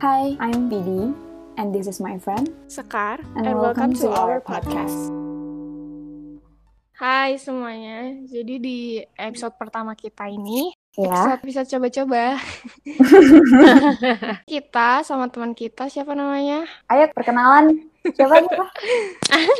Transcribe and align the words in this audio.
Hi, 0.00 0.32
I'm 0.40 0.72
BD, 0.72 1.12
and 1.60 1.72
this 1.76 1.84
is 1.84 2.00
my 2.00 2.16
friend. 2.16 2.48
Sekar, 2.68 3.20
And 3.36 3.52
welcome 3.60 3.92
to 4.00 4.08
our 4.08 4.40
podcast. 4.40 5.12
Hai 6.96 7.40
semuanya, 7.40 8.12
jadi 8.28 8.54
di 8.60 9.00
episode 9.16 9.56
pertama 9.56 9.96
kita 9.96 10.28
ini, 10.28 10.72
Ya, 10.96 11.36
episode 11.36 11.44
bisa 11.44 11.60
coba-coba. 11.64 12.36
kita 14.52 15.04
sama 15.04 15.28
teman 15.32 15.52
kita, 15.52 15.88
siapa 15.88 16.12
namanya? 16.12 16.64
ayo 16.92 17.08
perkenalan. 17.12 17.84
Siapa 18.04 18.40
siapa? 18.40 18.66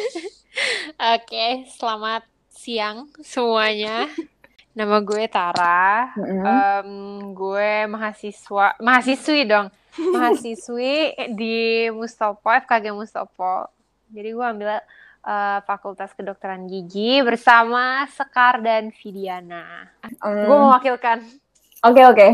Oke, 1.17 1.47
selamat 1.69 2.25
siang 2.49 3.09
semuanya. 3.21 4.09
Nama 4.77 4.97
gue 5.03 5.25
Tara. 5.29 6.13
Mm-mm. 6.17 6.45
Em, 6.47 6.91
gue 7.35 7.73
mahasiswa, 7.89 8.79
mahasiswi 8.81 9.45
dong. 9.45 9.69
Mahasiswi 9.99 11.17
di 11.35 11.89
Mustopo, 11.91 12.47
FKG 12.47 12.95
Mustopo. 12.95 13.67
Jadi 14.11 14.29
gue 14.31 14.47
ambil 14.47 14.69
eh, 15.27 15.59
Fakultas 15.67 16.15
Kedokteran 16.15 16.67
Gigi 16.67 17.23
bersama 17.23 18.07
Sekar 18.11 18.63
dan 18.63 18.91
Vidiana. 18.95 19.91
Hmm, 20.23 20.47
Gue 20.47 20.57
mewakilkan. 20.57 21.23
Oke 21.83 22.03
oke. 22.07 22.29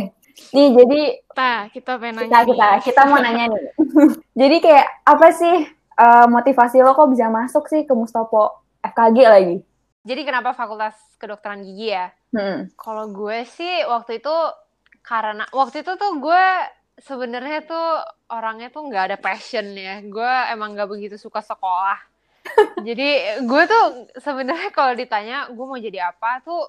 Nih 0.53 0.69
jadi 0.77 1.01
Kita, 1.25 1.53
kita 1.73 1.93
pengen 1.97 2.29
kita 2.29 2.29
nanya 2.29 2.45
kita 2.45 2.69
kita 2.85 3.01
mau 3.09 3.21
nanya 3.21 3.45
nih. 3.49 3.65
jadi 4.41 4.57
kayak 4.61 4.87
apa 5.05 5.29
sih 5.33 5.57
eh, 5.97 6.27
motivasi 6.29 6.81
lo 6.85 6.93
kok 6.93 7.09
bisa 7.09 7.29
masuk 7.29 7.65
sih 7.69 7.89
ke 7.89 7.93
Mustopo 7.97 8.65
FKG 8.85 9.19
lagi? 9.25 9.57
Jadi 10.07 10.23
kenapa 10.23 10.55
Fakultas 10.55 10.95
Kedokteran 11.19 11.65
Gigi 11.67 11.91
ya? 11.91 12.13
Hmm. 12.31 12.71
Kalau 12.79 13.11
gue 13.11 13.43
sih 13.49 13.83
waktu 13.89 14.23
itu 14.23 14.37
karena 15.03 15.47
waktu 15.51 15.83
itu 15.83 15.93
tuh 15.99 16.19
gue 16.19 16.45
sebenarnya 16.99 17.59
tuh 17.67 17.89
orangnya 18.33 18.69
tuh 18.73 18.83
nggak 18.89 19.05
ada 19.13 19.19
passion 19.21 19.67
ya. 19.77 20.01
Gue 20.05 20.33
emang 20.53 20.73
nggak 20.75 20.89
begitu 20.91 21.17
suka 21.21 21.41
sekolah. 21.45 21.99
Jadi 22.87 23.09
gue 23.45 23.63
tuh 23.67 23.85
sebenarnya 24.21 24.71
kalau 24.71 24.95
ditanya 24.95 25.51
gue 25.51 25.67
mau 25.67 25.79
jadi 25.79 26.15
apa 26.15 26.41
tuh 26.47 26.63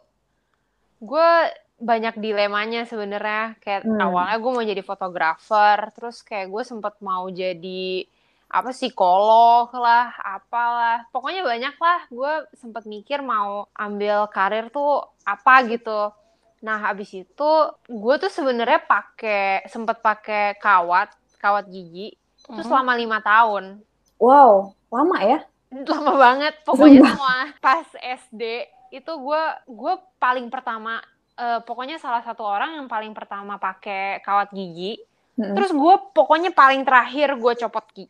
gue 1.00 1.30
banyak 1.78 2.16
dilemanya 2.18 2.82
sebenarnya. 2.90 3.56
Kayak 3.62 3.86
Hmm. 3.86 4.02
awalnya 4.02 4.38
gue 4.42 4.52
mau 4.52 4.66
jadi 4.66 4.82
fotografer, 4.82 5.78
terus 5.96 6.26
kayak 6.26 6.50
gue 6.50 6.64
sempet 6.66 6.98
mau 7.06 7.30
jadi 7.30 8.08
apa 8.50 8.72
psikolog 8.72 9.70
lah, 9.76 10.16
apalah. 10.24 11.06
Pokoknya 11.14 11.44
banyak 11.46 11.76
lah. 11.78 12.00
Gue 12.10 12.34
sempet 12.58 12.84
mikir 12.90 13.20
mau 13.22 13.68
ambil 13.78 14.26
karir 14.34 14.74
tuh 14.74 15.06
apa 15.24 15.54
gitu. 15.70 16.10
Nah, 16.58 16.78
habis 16.90 17.14
itu 17.14 17.52
gue 17.86 18.16
tuh 18.18 18.32
sebenarnya 18.34 18.82
pakai 18.82 19.66
sempet 19.70 20.02
pakai 20.02 20.58
kawat, 20.58 21.14
kawat 21.38 21.70
gigi. 21.70 22.18
Itu 22.48 22.62
Mhm. 22.62 22.66
selama 22.66 22.94
lima 22.98 23.20
tahun. 23.22 23.82
Wow, 24.18 24.74
lama 24.90 25.18
ya? 25.22 25.40
Lama 25.92 26.14
banget. 26.18 26.54
Pokoknya 26.64 27.14
semua 27.14 27.52
pas 27.60 27.86
SD 28.00 28.66
itu 28.90 29.12
gue 29.12 29.44
gue 29.68 29.94
paling 30.18 30.48
pertama 30.48 31.04
eh, 31.38 31.60
pokoknya 31.62 32.02
salah 32.02 32.24
satu 32.26 32.42
orang 32.42 32.82
yang 32.82 32.88
paling 32.90 33.14
pertama 33.14 33.62
pakai 33.62 34.24
kawat 34.26 34.50
gigi. 34.50 34.98
Mm-mm. 35.38 35.54
Terus 35.54 35.70
gue 35.70 35.96
pokoknya 36.18 36.50
paling 36.50 36.82
terakhir 36.82 37.38
gue 37.38 37.54
copot 37.62 37.86
gigi. 37.94 38.10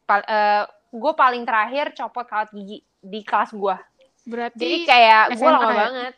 gue 0.88 1.14
paling 1.20 1.44
terakhir 1.44 1.92
copot 1.92 2.23
kawat 2.23 2.48
gigi 2.56 2.80
di 3.04 3.20
kelas 3.20 3.52
gue. 3.52 3.76
Berarti 4.23 4.59
Jadi 4.59 4.78
kayak 4.88 5.23
gue 5.36 5.50
lama 5.52 5.67
ya? 5.67 5.78
banget. 5.92 6.14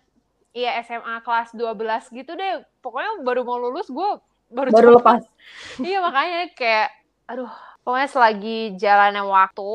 Iya 0.52 0.82
SMA 0.82 1.22
kelas 1.22 1.54
12 1.54 2.10
gitu 2.10 2.32
deh. 2.34 2.66
Pokoknya 2.80 3.22
baru 3.22 3.42
mau 3.44 3.58
lulus 3.58 3.88
gue 3.88 4.10
baru, 4.50 4.70
baru 4.70 4.90
lepas. 4.98 5.22
Iya 5.80 6.02
makanya 6.02 6.50
kayak 6.54 6.90
aduh 7.30 7.50
pokoknya 7.80 8.10
selagi 8.10 8.60
jalannya 8.78 9.22
waktu 9.22 9.70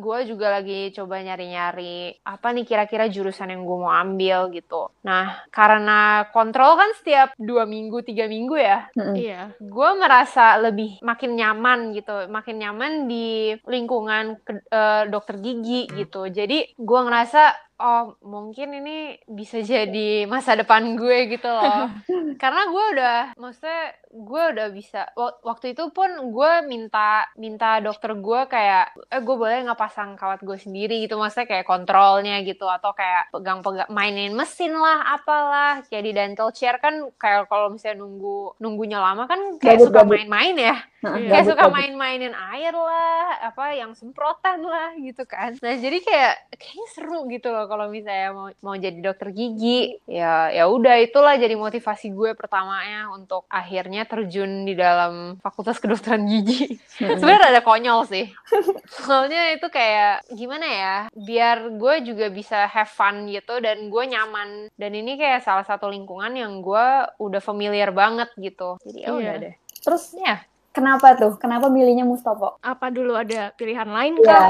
gue 0.00 0.18
juga 0.24 0.56
lagi 0.56 0.92
coba 0.92 1.20
nyari-nyari 1.20 2.20
apa 2.20 2.52
nih 2.52 2.64
kira-kira 2.64 3.08
jurusan 3.08 3.52
yang 3.52 3.64
gue 3.64 3.76
mau 3.76 3.92
ambil 3.92 4.48
gitu. 4.52 4.88
Nah 5.04 5.44
karena 5.48 6.28
kontrol 6.32 6.76
kan 6.76 6.92
setiap 6.96 7.32
dua 7.36 7.64
minggu 7.64 8.04
tiga 8.04 8.24
minggu 8.24 8.56
ya 8.56 8.88
Mm-mm. 8.92 9.16
iya. 9.16 9.52
gue 9.56 9.88
merasa 9.96 10.60
lebih 10.60 11.00
makin 11.00 11.36
nyaman 11.36 11.92
gitu, 11.92 12.28
makin 12.28 12.56
nyaman 12.60 12.92
di 13.04 13.56
lingkungan 13.64 14.40
ke- 14.40 14.64
eh, 14.64 15.04
dokter 15.08 15.40
gigi 15.40 15.88
gitu. 15.92 16.28
Jadi 16.28 16.72
gue 16.72 17.00
ngerasa 17.04 17.69
oh 17.80 18.04
mungkin 18.20 18.76
ini 18.76 18.96
bisa 19.24 19.58
jadi 19.58 20.24
masa 20.24 20.52
depan 20.52 20.94
gue 20.94 21.32
gitu 21.32 21.48
loh. 21.48 21.88
Karena 22.42 22.68
gue 22.68 22.84
udah, 22.94 23.18
maksudnya 23.34 23.82
gue 24.06 24.42
udah 24.52 24.68
bisa. 24.68 25.08
wak- 25.12 25.40
Waktu 25.40 25.72
itu 25.72 25.88
pun 25.88 26.06
gue 26.28 26.52
minta 26.62 27.24
minta 27.34 27.80
dokter 27.80 28.12
gue 28.12 28.40
kayak, 28.46 28.84
eh 29.08 29.18
gue 29.18 29.32
boleh 29.34 29.64
nggak 29.64 29.80
pasang 29.80 30.12
kawat 30.14 30.40
gue 30.40 30.54
sendiri 30.54 31.00
gitu, 31.00 31.16
maksudnya 31.16 31.48
kayak 31.48 31.64
kontrolnya 31.64 32.44
gitu 32.44 32.68
atau 32.68 32.92
kayak 32.92 33.32
pegang-pegang 33.32 33.88
mainin 33.88 34.30
mesin 34.30 34.76
lah, 34.76 35.16
apalah. 35.16 35.80
Kayak 35.88 36.04
di 36.04 36.12
dental 36.12 36.48
chair 36.50 36.76
kan 36.76 37.08
kayak 37.16 37.48
kalau 37.48 37.72
misalnya 37.72 38.04
nunggu 38.04 38.60
nunggunya 38.60 39.00
lama 39.00 39.24
kan 39.24 39.56
kayak 39.56 39.80
Gabut, 39.80 39.88
suka 39.88 40.02
main-main 40.04 40.52
ya 40.54 40.76
Nah, 41.00 41.16
kayak 41.16 41.32
gabut, 41.32 41.48
suka 41.56 41.64
main-mainin 41.72 42.34
air 42.52 42.76
lah 42.76 43.32
apa 43.40 43.72
yang 43.72 43.96
semprotan 43.96 44.60
lah 44.60 44.92
gitu 45.00 45.24
kan 45.24 45.56
nah 45.56 45.72
jadi 45.72 45.96
kayak 45.96 46.34
kayaknya 46.52 46.86
seru 46.92 47.24
gitu 47.24 47.48
loh 47.48 47.64
kalau 47.70 47.86
misalnya 47.86 48.34
mau 48.34 48.50
mau 48.58 48.74
jadi 48.74 48.98
dokter 48.98 49.30
gigi 49.30 49.94
ya 50.04 50.50
ya 50.50 50.66
udah 50.66 50.98
itulah 50.98 51.38
jadi 51.38 51.54
motivasi 51.54 52.10
gue 52.10 52.34
pertamanya 52.34 53.06
untuk 53.08 53.46
akhirnya 53.46 54.02
terjun 54.02 54.66
di 54.66 54.74
dalam 54.74 55.38
fakultas 55.38 55.78
kedokteran 55.78 56.26
gigi 56.26 56.74
Mm-mm. 56.98 57.22
sebenarnya 57.22 57.54
ada 57.54 57.62
konyol 57.62 58.02
sih 58.04 58.26
soalnya 59.00 59.54
itu 59.54 59.70
kayak 59.70 60.26
gimana 60.34 60.66
ya 60.66 60.96
biar 61.14 61.70
gue 61.70 61.94
juga 62.02 62.26
bisa 62.28 62.66
have 62.66 62.90
fun 62.90 63.30
gitu 63.30 63.62
dan 63.62 63.86
gue 63.86 64.04
nyaman 64.04 64.66
dan 64.74 64.90
ini 64.90 65.14
kayak 65.14 65.46
salah 65.46 65.62
satu 65.62 65.86
lingkungan 65.86 66.34
yang 66.34 66.58
gue 66.58 66.86
udah 67.16 67.38
familiar 67.38 67.94
banget 67.94 68.28
gitu 68.34 68.74
jadi 68.82 68.98
ya 69.00 69.08
Iya. 69.08 69.14
udah 69.14 69.34
deh 69.38 69.54
Terus 69.80 70.12
ya 70.12 70.44
kenapa 70.70 71.16
tuh? 71.16 71.40
Kenapa 71.40 71.66
milihnya 71.66 72.04
Mustopo? 72.04 72.60
Apa 72.60 72.92
dulu 72.92 73.16
ada 73.16 73.48
pilihan 73.56 73.88
lain 73.88 74.20
Iya. 74.20 74.28
kah? 74.28 74.48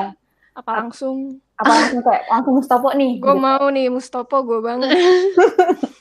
Apa 0.56 0.70
langsung? 0.82 1.38
Apa 1.60 1.70
langsung 1.70 2.00
kayak 2.02 2.22
langsung 2.26 2.54
Mustopo 2.56 2.88
nih? 2.96 3.20
Gue 3.20 3.34
gitu? 3.36 3.44
mau 3.44 3.64
nih 3.70 3.86
Mustopo, 3.92 4.36
gue 4.42 4.60
banget. 4.64 4.90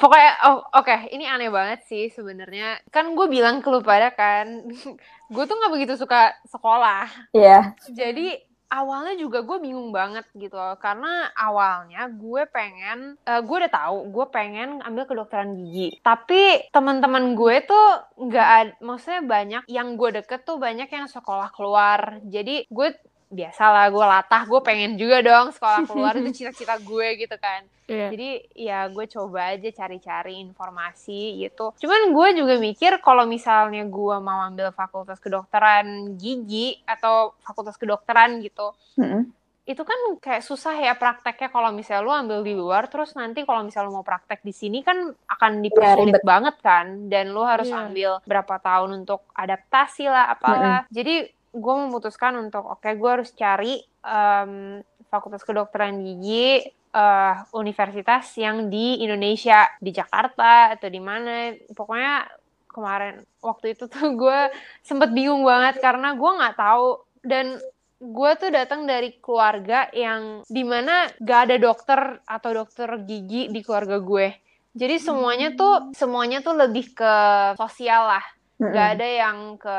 pokoknya 0.00 0.32
oh, 0.48 0.64
oke 0.72 1.12
ini 1.12 1.28
aneh 1.28 1.52
banget 1.52 1.84
sih 1.84 2.08
sebenarnya 2.08 2.80
kan 2.88 3.12
gue 3.12 3.26
bilang 3.28 3.60
ke 3.60 3.68
lu 3.68 3.84
pada 3.84 4.08
kan 4.16 4.64
gue 5.34 5.44
tuh 5.44 5.56
nggak 5.56 5.72
begitu 5.72 5.94
suka 6.00 6.32
sekolah 6.48 7.06
Iya. 7.36 7.76
jadi 7.92 8.49
awalnya 8.70 9.18
juga 9.18 9.42
gue 9.42 9.58
bingung 9.58 9.90
banget 9.90 10.24
gitu 10.38 10.54
loh 10.54 10.78
karena 10.78 11.28
awalnya 11.34 12.06
gue 12.06 12.42
pengen 12.48 13.18
eh, 13.26 13.42
gue 13.42 13.56
udah 13.66 13.72
tahu 13.72 13.96
gue 14.14 14.26
pengen 14.30 14.78
ambil 14.86 15.04
kedokteran 15.04 15.58
gigi. 15.58 15.98
Tapi 16.00 16.70
teman-teman 16.70 17.34
gue 17.34 17.66
tuh 17.66 17.88
nggak 18.16 18.80
maksudnya 18.80 19.22
banyak 19.26 19.62
yang 19.66 19.98
gue 19.98 20.22
deket 20.22 20.46
tuh 20.46 20.56
banyak 20.56 20.86
yang 20.86 21.10
sekolah 21.10 21.50
keluar. 21.50 22.22
Jadi 22.24 22.70
gue 22.70 22.88
biasalah 23.30 23.94
gue 23.94 24.04
latah 24.04 24.42
gue 24.42 24.60
pengen 24.66 24.98
juga 24.98 25.22
dong 25.22 25.54
sekolah 25.54 25.86
keluar 25.86 26.18
itu 26.18 26.34
cita-cita 26.42 26.74
gue 26.82 27.08
gitu 27.14 27.38
kan 27.38 27.62
Iya. 27.90 28.08
jadi 28.14 28.28
ya 28.54 28.78
gue 28.86 29.04
coba 29.10 29.50
aja 29.50 29.66
cari-cari 29.66 30.38
informasi 30.38 31.42
gitu. 31.42 31.74
Cuman 31.74 32.14
gue 32.14 32.28
juga 32.38 32.54
mikir 32.56 33.02
kalau 33.02 33.26
misalnya 33.26 33.82
gue 33.82 34.16
mau 34.22 34.46
ambil 34.46 34.70
fakultas 34.70 35.18
kedokteran 35.18 36.14
gigi 36.14 36.78
atau 36.86 37.34
fakultas 37.42 37.74
kedokteran 37.74 38.38
gitu, 38.40 38.70
Mm-mm. 38.94 39.26
itu 39.66 39.82
kan 39.82 39.98
kayak 40.18 40.42
susah 40.42 40.74
ya 40.74 40.94
prakteknya 40.94 41.50
kalau 41.50 41.70
misalnya 41.70 42.02
lu 42.06 42.10
ambil 42.10 42.38
di 42.42 42.54
luar 42.54 42.86
terus 42.86 43.14
nanti 43.14 43.42
kalau 43.42 43.62
misalnya 43.62 43.90
lu 43.90 43.98
mau 43.98 44.06
praktek 44.06 44.42
di 44.42 44.54
sini 44.54 44.82
kan 44.82 45.10
akan 45.26 45.52
dipersulit 45.60 46.14
ribet. 46.18 46.26
banget 46.26 46.56
kan 46.62 47.10
dan 47.10 47.30
lu 47.30 47.42
harus 47.42 47.66
Iya. 47.66 47.86
ambil 47.86 48.10
berapa 48.22 48.54
tahun 48.58 49.02
untuk 49.02 49.26
adaptasi 49.34 50.06
lah 50.06 50.30
apalah. 50.34 50.86
Jadi 50.90 51.26
gue 51.50 51.74
memutuskan 51.74 52.38
untuk 52.38 52.62
oke 52.62 52.86
gue 52.86 53.10
harus 53.10 53.34
cari 53.34 53.82
em, 54.00 54.78
fakultas 55.10 55.42
kedokteran 55.42 55.98
gigi 56.06 56.62
eh, 56.90 57.36
universitas 57.54 58.34
yang 58.36 58.70
di 58.70 59.02
Indonesia 59.02 59.66
di 59.78 59.90
Jakarta 59.94 60.74
atau 60.74 60.88
di 60.90 61.00
mana. 61.02 61.54
Pokoknya 61.72 62.26
kemarin 62.70 63.22
waktu 63.42 63.74
itu 63.78 63.90
tuh 63.90 64.14
gue 64.20 64.40
sempet 64.82 65.10
bingung 65.14 65.42
banget 65.46 65.78
karena 65.78 66.14
gue 66.14 66.30
nggak 66.30 66.56
tahu. 66.58 66.88
Dan 67.20 67.60
gue 68.00 68.30
tuh 68.40 68.50
datang 68.50 68.88
dari 68.88 69.20
keluarga 69.20 69.92
yang 69.92 70.40
di 70.48 70.64
mana 70.64 71.04
gak 71.20 71.52
ada 71.52 71.56
dokter 71.60 72.00
atau 72.24 72.50
dokter 72.56 72.88
gigi 73.04 73.52
di 73.52 73.60
keluarga 73.60 74.00
gue. 74.00 74.40
Jadi 74.72 74.96
semuanya 74.96 75.52
tuh 75.52 75.92
semuanya 75.92 76.40
tuh 76.40 76.56
lebih 76.56 76.96
ke 76.96 77.14
sosial 77.60 78.08
lah. 78.08 78.24
Gak 78.56 78.88
ada 78.96 79.04
yang 79.04 79.60
ke 79.60 79.78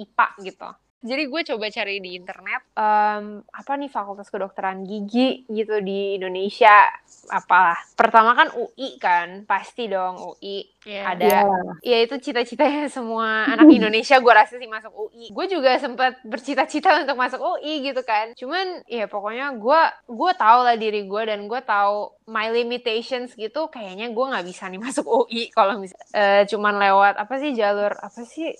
IPA 0.00 0.28
gitu 0.48 0.68
Jadi 1.04 1.28
gue 1.28 1.42
coba 1.52 1.68
cari 1.68 2.00
di 2.00 2.16
internet 2.16 2.62
em, 2.72 3.24
apa 3.44 3.72
nih 3.76 3.92
fakultas 3.92 4.32
kedokteran 4.32 4.82
gigi 4.82 5.44
gitu 5.46 5.78
di 5.84 6.16
Indonesia 6.16 6.88
apalah. 7.28 7.76
Pertama 7.94 8.32
kan 8.32 8.48
UI 8.56 8.96
kan, 8.96 9.44
pasti 9.44 9.86
dong 9.86 10.16
UI. 10.18 10.66
Iya. 10.86 11.02
Ada 11.12 11.24
Iya. 11.26 11.42
ya 11.82 11.98
itu 12.06 12.14
cita-citanya 12.22 12.86
semua 12.88 13.44
anak 13.46 13.66
Indonesia 13.68 14.16
gue 14.18 14.32
rasa 14.32 14.56
sih 14.56 14.70
masuk 14.70 14.92
UI. 14.94 15.30
Gue 15.30 15.46
juga 15.46 15.76
sempat 15.78 16.18
bercita-cita 16.22 17.04
untuk 17.04 17.18
masuk 17.18 17.38
UI 17.38 17.86
gitu 17.86 18.02
kan. 18.02 18.32
Cuman 18.34 18.82
ya 18.86 19.06
pokoknya 19.06 19.54
gue 19.58 19.80
gue 20.06 20.32
tahu 20.34 20.58
lah 20.64 20.74
diri 20.78 21.04
gue 21.04 21.22
dan 21.22 21.46
gue 21.46 21.60
tahu 21.62 22.14
my 22.26 22.50
limitations 22.50 23.34
gitu. 23.34 23.66
Kayaknya 23.68 24.10
gue 24.10 24.24
nggak 24.32 24.46
bisa 24.46 24.66
nih 24.66 24.80
masuk 24.80 25.06
UI 25.06 25.50
kalau 25.50 25.78
misal 25.78 25.98
eh, 26.14 26.46
cuman 26.46 26.78
lewat 26.78 27.14
apa 27.18 27.34
sih 27.38 27.52
jalur 27.52 27.92
apa 27.98 28.22
sih 28.22 28.50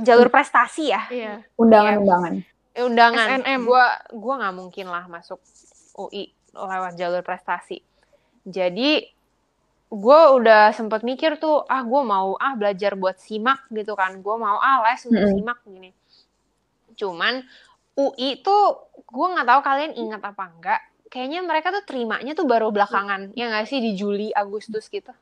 jalur 0.00 0.28
prestasi 0.28 0.92
ya 0.92 1.02
Iya. 1.08 1.34
Undangan-undangan. 1.56 2.34
Eh, 2.76 2.84
undangan. 2.84 3.26
SNM. 3.40 3.60
Gua 3.64 3.86
gua 4.12 4.34
nggak 4.36 4.54
mungkin 4.56 4.86
lah 4.92 5.08
masuk 5.08 5.40
UI 5.96 6.28
lewat 6.52 6.96
jalur 7.00 7.24
prestasi. 7.24 7.80
Jadi 8.46 9.16
gue 9.86 10.20
udah 10.34 10.74
sempat 10.74 11.06
mikir 11.06 11.38
tuh, 11.38 11.62
ah 11.70 11.80
gue 11.86 12.02
mau 12.02 12.34
ah 12.42 12.58
belajar 12.58 12.98
buat 12.98 13.16
simak 13.16 13.64
gitu 13.70 13.94
kan. 13.94 14.18
Gue 14.20 14.36
mau 14.36 14.58
ah 14.58 14.82
les 14.84 15.00
untuk 15.06 15.24
Mm-mm. 15.24 15.36
simak 15.40 15.58
gini. 15.64 15.90
Cuman 16.96 17.44
UI 17.96 18.44
tuh 18.44 18.92
gue 18.92 19.26
nggak 19.32 19.46
tahu 19.46 19.60
kalian 19.64 19.92
ingat 19.96 20.20
apa 20.20 20.44
enggak. 20.52 20.80
Kayaknya 21.06 21.40
mereka 21.46 21.70
tuh 21.70 21.84
terimanya 21.86 22.34
tuh 22.34 22.44
baru 22.44 22.68
belakangan. 22.74 23.32
Ya 23.38 23.48
nggak 23.48 23.66
sih 23.70 23.78
di 23.80 23.96
Juli 23.96 24.34
Agustus 24.34 24.90
gitu. 24.90 25.14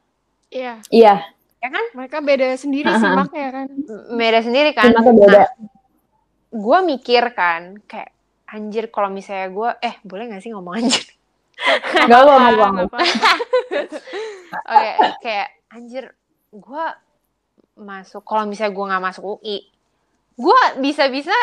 Iya. 0.51 0.81
Iya, 0.91 1.15
Ya 1.65 1.73
kan? 1.73 1.85
Mereka 1.97 2.21
beda 2.21 2.49
sendiri 2.61 2.93
Aha. 2.93 3.01
simaknya 3.01 3.49
kan. 3.49 3.67
Beda 4.13 4.39
sendiri 4.45 4.71
kan. 4.77 4.93
simaknya 4.93 5.15
beda. 5.17 5.33
Nah, 5.33 5.49
gue 6.55 6.79
mikir 6.87 7.25
kan 7.35 7.63
kayak 7.89 8.15
anjir 8.47 8.87
kalau 8.87 9.11
misalnya 9.11 9.51
gue 9.51 9.71
eh 9.83 9.95
boleh 10.07 10.31
gak 10.31 10.43
sih 10.45 10.55
ngomong 10.55 10.79
anjir 10.79 11.03
Gak 12.07 12.15
apa. 12.15 12.35
apa-apa. 12.55 12.99
oke 14.55 14.91
kayak 15.19 15.49
anjir 15.75 16.15
gue 16.55 16.85
masuk 17.75 18.23
kalau 18.23 18.47
misalnya 18.47 18.71
gue 18.71 18.87
nggak 18.87 19.03
masuk 19.03 19.25
UI 19.35 19.59
gue 20.35 20.61
bisa-bisa 20.79 21.35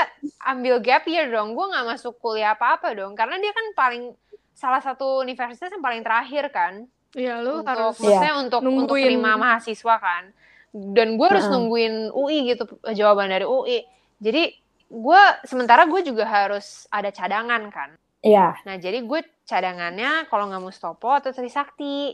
ambil 0.48 0.80
gap 0.80 1.04
year 1.04 1.28
dong 1.28 1.60
gue 1.60 1.66
nggak 1.68 1.88
masuk 1.92 2.16
kuliah 2.24 2.56
apa-apa 2.56 2.96
dong 2.96 3.12
karena 3.12 3.36
dia 3.36 3.52
kan 3.52 3.66
paling 3.76 4.16
salah 4.56 4.80
satu 4.80 5.20
universitas 5.20 5.68
yang 5.68 5.84
paling 5.84 6.04
terakhir 6.04 6.48
kan 6.56 6.88
Iya, 7.12 7.44
lu 7.44 7.60
untuk 7.60 7.68
harus 7.68 7.96
maksudnya 8.00 8.34
untuk 8.40 8.60
untuk 8.64 8.96
nungguin. 8.96 9.06
terima 9.08 9.36
mahasiswa 9.36 9.96
kan 10.00 10.24
dan 10.72 11.20
gue 11.20 11.28
harus 11.28 11.44
Heeh. 11.44 11.54
nungguin 11.54 11.96
UI 12.16 12.38
gitu 12.56 12.64
jawaban 12.96 13.28
dari 13.28 13.44
UI 13.44 13.84
jadi 14.24 14.56
gue 14.88 15.22
sementara 15.44 15.84
gue 15.88 16.00
juga 16.08 16.24
harus 16.24 16.88
ada 16.88 17.12
cadangan 17.12 17.68
kan 17.72 17.92
Iya. 18.22 18.54
Nah, 18.70 18.78
jadi 18.78 19.02
gue 19.02 19.26
cadangannya 19.50 20.30
kalau 20.30 20.46
nggak 20.46 20.62
Mustopo 20.62 21.10
atau 21.10 21.34
Trisakti. 21.34 22.14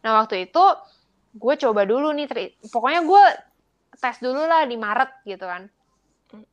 Nah, 0.00 0.24
waktu 0.24 0.48
itu 0.48 0.64
gue 1.36 1.54
coba 1.60 1.84
dulu 1.84 2.08
nih, 2.16 2.24
Tri- 2.24 2.56
pokoknya 2.72 3.04
gue 3.04 3.24
tes 4.00 4.16
dulu 4.24 4.48
lah 4.48 4.64
di 4.64 4.80
Maret 4.80 5.28
gitu 5.28 5.44
kan. 5.44 5.68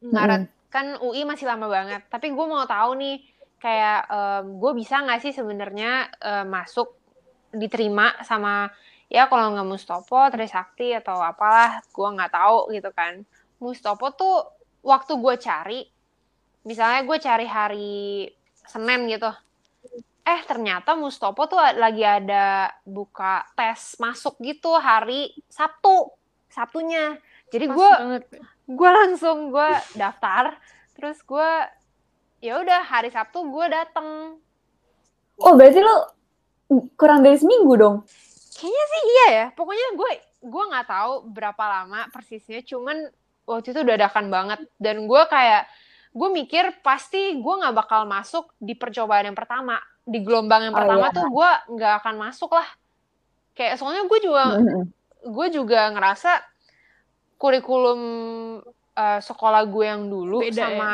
Maret 0.04 0.52
kan 0.68 1.00
UI 1.00 1.24
masih 1.24 1.48
lama 1.48 1.72
banget, 1.72 2.04
tapi 2.12 2.36
gue 2.36 2.46
mau 2.46 2.68
tahu 2.68 3.00
nih 3.00 3.24
kayak 3.64 4.00
em, 4.12 4.46
gue 4.60 4.72
bisa 4.76 5.00
nggak 5.00 5.22
sih 5.24 5.32
sebenarnya 5.32 6.12
em, 6.20 6.44
masuk 6.52 7.00
diterima 7.54 8.18
sama 8.26 8.68
ya 9.08 9.30
kalau 9.30 9.54
nggak 9.54 9.70
Mustopo, 9.70 10.18
Trisakti 10.34 10.98
atau 10.98 11.22
apalah, 11.22 11.86
gue 11.86 12.10
nggak 12.18 12.34
tahu 12.34 12.74
gitu 12.74 12.90
kan. 12.90 13.22
Mustopo 13.62 14.12
tuh 14.18 14.44
waktu 14.84 15.14
gue 15.16 15.36
cari, 15.40 15.80
misalnya 16.66 17.06
gue 17.06 17.18
cari 17.22 17.46
hari 17.48 18.28
Senin 18.66 19.06
gitu, 19.08 19.30
eh 20.26 20.42
ternyata 20.50 20.98
Mustopo 20.98 21.46
tuh 21.46 21.60
lagi 21.60 22.04
ada 22.04 22.74
buka 22.84 23.48
tes 23.54 23.96
masuk 24.02 24.36
gitu 24.42 24.74
hari 24.76 25.32
Sabtu, 25.48 26.12
Sabtunya. 26.50 27.16
Jadi 27.54 27.70
gue 27.70 27.92
gue 28.64 28.90
langsung 28.90 29.52
gue 29.52 29.70
daftar 30.00 30.56
terus 30.96 31.20
gue 31.22 31.50
ya 32.40 32.64
udah 32.64 32.82
hari 32.88 33.12
Sabtu 33.12 33.44
gue 33.44 33.66
dateng 33.68 34.40
Oh 35.42 35.54
berarti 35.58 35.84
lu 35.84 35.96
kurang 36.94 37.22
dari 37.22 37.38
seminggu 37.38 37.74
dong? 37.76 37.98
kayaknya 38.54 38.86
sih 38.86 39.02
iya 39.04 39.28
ya 39.34 39.46
pokoknya 39.52 39.88
gue 39.98 40.12
gue 40.40 40.64
nggak 40.72 40.88
tahu 40.88 41.14
berapa 41.28 41.64
lama 41.64 42.08
persisnya 42.10 42.62
cuman 42.62 43.10
waktu 43.44 43.76
itu 43.76 43.82
dadakan 43.84 44.30
banget 44.30 44.60
dan 44.78 45.04
gue 45.04 45.22
kayak 45.28 45.68
gue 46.14 46.30
mikir 46.30 46.80
pasti 46.80 47.42
gue 47.42 47.54
nggak 47.60 47.76
bakal 47.76 48.06
masuk 48.06 48.54
di 48.62 48.78
percobaan 48.78 49.26
yang 49.28 49.36
pertama 49.36 49.82
di 50.06 50.22
gelombang 50.22 50.70
yang 50.70 50.76
Oh, 50.76 50.80
pertama 50.80 51.10
iya. 51.10 51.16
tuh 51.18 51.26
gue 51.28 51.50
nggak 51.76 51.94
akan 52.04 52.16
masuk 52.22 52.52
lah 52.54 52.68
kayak 53.52 53.76
soalnya 53.76 54.06
gue 54.06 54.20
juga 54.22 54.44
Mm-mm. 54.56 54.84
gue 55.28 55.48
juga 55.50 55.90
ngerasa 55.92 56.32
kurikulum 57.36 58.00
eh, 58.94 59.20
sekolah 59.20 59.66
gue 59.68 59.86
yang 59.86 60.08
dulu 60.08 60.46
Beda 60.46 60.56
ya? 60.56 60.64
sama 60.70 60.92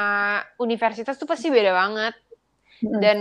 universitas 0.58 1.20
tuh 1.20 1.28
pasti 1.28 1.52
beda 1.52 1.76
banget 1.76 2.16
Mm-mm. 2.82 2.98
dan 3.04 3.20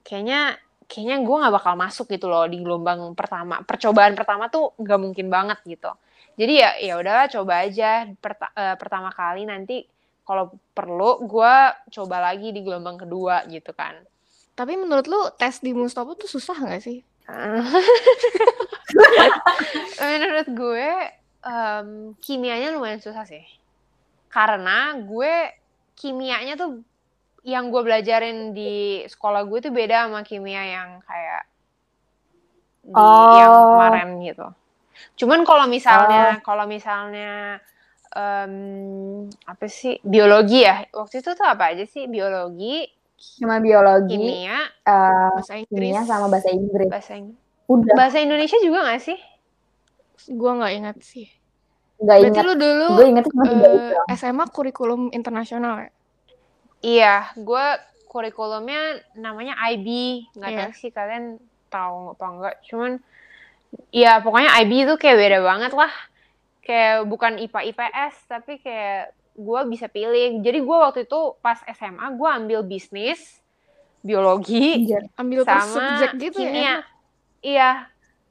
kayaknya 0.00 0.54
kayaknya 0.86 1.16
gue 1.22 1.36
nggak 1.42 1.54
bakal 1.54 1.74
masuk 1.74 2.06
gitu 2.10 2.30
loh 2.30 2.46
di 2.46 2.62
gelombang 2.62 3.14
pertama. 3.18 3.60
Percobaan 3.62 4.14
pertama 4.14 4.46
tuh 4.46 4.74
nggak 4.78 5.00
mungkin 5.02 5.26
banget 5.28 5.58
gitu. 5.66 5.90
Jadi 6.36 6.52
ya 6.62 6.70
ya 6.78 6.94
udahlah 6.98 7.26
coba 7.30 7.66
aja. 7.66 8.06
Perta- 8.18 8.54
eh, 8.54 8.76
pertama 8.78 9.10
kali 9.10 9.44
nanti 9.44 9.82
kalau 10.26 10.50
perlu 10.74 11.22
gue 11.26 11.54
coba 11.94 12.32
lagi 12.32 12.50
di 12.50 12.62
gelombang 12.62 12.98
kedua 12.98 13.46
gitu 13.46 13.70
kan. 13.74 13.94
Tapi 14.56 14.72
menurut 14.74 15.06
lu 15.06 15.20
tes 15.36 15.60
di 15.60 15.76
Mustopo 15.76 16.16
tuh 16.16 16.26
susah 16.26 16.56
nggak 16.56 16.82
sih? 16.82 16.98
menurut 20.00 20.48
gue 20.54 20.90
em, 21.42 21.88
kimianya 22.22 22.74
lumayan 22.74 23.02
susah 23.02 23.26
sih. 23.26 23.42
Karena 24.30 24.94
gue 24.98 25.34
kimianya 25.96 26.58
tuh 26.58 26.82
yang 27.46 27.70
gue 27.70 27.78
belajarin 27.78 28.50
di 28.50 29.06
sekolah 29.06 29.46
gue 29.46 29.58
tuh 29.62 29.70
beda 29.70 30.10
sama 30.10 30.26
kimia 30.26 30.66
yang 30.66 30.90
kayak 31.06 31.46
di 32.82 32.98
yang 33.38 33.50
Oh. 33.50 33.66
kemarin 33.70 34.08
gitu 34.20 34.46
cuman 35.14 35.46
kalau 35.46 35.70
misalnya 35.70 36.40
kalau 36.42 36.64
misalnya 36.66 37.60
em, 38.10 38.54
apa 39.44 39.66
sih 39.68 40.00
biologi 40.02 40.64
ya 40.64 40.82
waktu 40.90 41.20
itu 41.20 41.30
tuh 41.32 41.46
apa 41.46 41.70
aja 41.70 41.86
sih 41.86 42.10
biologi 42.10 42.90
Cuma 43.16 43.64
biologi, 43.64 44.12
kimia 44.12 44.60
eh, 44.84 45.32
Bahasa 45.32 45.56
Inggris. 45.56 45.72
kimia 45.72 46.02
sama 46.04 46.28
bahasa 46.28 46.52
Inggris. 46.52 46.90
bahasa 46.90 47.12
Inggris 47.16 47.40
Udah, 47.66 47.94
bahasa 47.96 48.18
Indonesia 48.20 48.58
juga 48.60 48.86
gak 48.86 49.02
sih 49.02 49.18
Gua 50.28 50.58
nggak 50.58 50.72
ingat 50.74 50.96
sih. 51.00 51.26
nggak 51.96 52.16
Berarti 52.18 52.34
ingat. 52.34 52.44
lu 52.44 52.54
dulu 52.56 52.86
Gue 52.92 53.06
inget 53.08 53.24
itu. 53.24 53.36
doang. 53.38 54.06
SMA 54.10 54.44
kurikulum 54.50 55.02
internasional 55.10 55.86
ya? 55.86 55.90
Iya, 56.86 57.34
gue 57.34 57.66
kurikulumnya 58.06 59.02
namanya 59.18 59.58
IB. 59.74 59.88
Nggak 60.38 60.50
Iya. 60.54 60.60
tahu 60.62 60.72
sih 60.78 60.90
kalian 60.94 61.24
tahu 61.66 62.14
apa 62.14 62.26
enggak. 62.30 62.54
Cuman, 62.62 62.92
ya 63.90 64.22
pokoknya 64.22 64.54
IB 64.62 64.86
itu 64.86 64.94
kayak 64.94 65.18
beda 65.18 65.38
banget 65.42 65.72
lah. 65.74 65.90
Kayak 66.62 67.10
bukan 67.10 67.42
IPA 67.42 67.60
IPS, 67.74 68.14
tapi 68.30 68.62
kayak 68.62 69.10
gue 69.34 69.60
bisa 69.66 69.90
pilih. 69.90 70.38
Jadi 70.40 70.58
gue 70.62 70.76
waktu 70.78 71.00
itu 71.04 71.20
pas 71.42 71.58
SMA 71.66 72.06
gue 72.14 72.28
ambil 72.30 72.60
bisnis, 72.62 73.42
biologi, 74.00 74.86
Anjir. 74.86 75.02
Ambil 75.18 75.42
sama 75.42 75.66
subjek 75.66 76.10
gitu 76.22 76.38
kimia. 76.38 76.62
ya? 76.62 76.76
Iya, 77.42 77.70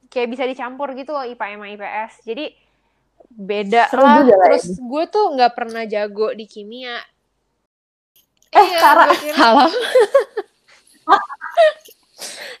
kayak 0.08 0.28
bisa 0.32 0.44
dicampur 0.44 0.96
gitu 0.96 1.12
loh 1.12 1.24
IPA 1.24 1.60
sama 1.60 1.66
IPS. 1.68 2.12
Jadi 2.24 2.44
beda 3.28 3.92
Seru 3.92 4.00
lah. 4.00 4.24
lah 4.24 4.48
Terus 4.48 4.80
gue 4.80 5.04
tuh 5.08 5.24
nggak 5.36 5.52
pernah 5.52 5.84
jago 5.84 6.32
di 6.32 6.48
kimia. 6.48 6.96
Eh, 8.52 8.62
Iya, 8.62 8.78
kira- 8.78 9.36
Halo. 9.36 9.66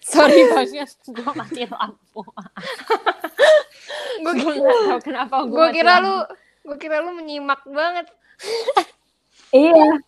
Sorry 0.06 0.40
banget, 0.48 0.90
gue 1.04 1.30
mati 1.32 1.62
lampu. 1.66 2.22
Gua 4.16 4.32
gue 4.32 4.54
kira- 4.54 4.62
gak 4.62 4.86
tau 4.86 5.00
kenapa 5.02 5.36
gue 5.42 5.50
Gua 5.50 5.68
kira 5.70 5.94
lu, 5.98 6.14
gua 6.62 6.76
kira 6.76 6.96
lu 7.00 7.10
menyimak 7.12 7.60
banget. 7.66 8.06
Iya, 9.50 9.98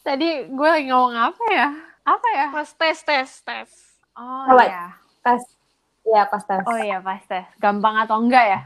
Tadi 0.00 0.28
gue 0.48 0.68
lagi 0.68 0.88
ngomong 0.88 1.12
apa 1.14 1.44
ya? 1.50 1.68
Apa 2.02 2.28
ya? 2.32 2.46
Pas 2.50 2.70
tes, 2.70 2.98
tes, 2.98 3.28
tes. 3.40 3.70
Oh 4.14 4.44
Apa? 4.48 4.64
iya. 4.64 4.84
tes. 5.20 5.42
Iya, 6.02 6.22
pas 6.26 6.42
tes. 6.42 6.64
Oh 6.64 6.76
iya 6.76 6.98
pas 6.98 7.20
tes. 7.22 7.44
Gampang 7.58 7.96
atau 7.98 8.16
enggak 8.18 8.44
ya? 8.46 8.60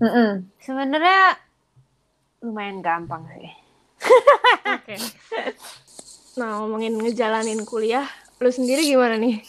Mm-mm. 0.00 0.48
Sebenarnya 0.58 1.36
lumayan 2.40 2.80
gampang 2.80 3.28
sih. 3.36 3.52
Oke. 4.80 4.96
Nah, 6.38 6.62
ngomongin 6.62 6.94
ngejalanin 6.96 7.66
kuliah, 7.68 8.06
lu 8.40 8.48
sendiri 8.48 8.86
gimana 8.86 9.18
nih? 9.18 9.42